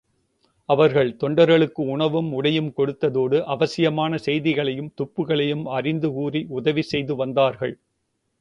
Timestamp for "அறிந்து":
5.77-6.11